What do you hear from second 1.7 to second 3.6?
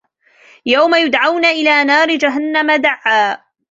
نَارِ جَهَنَّمَ دَعًّا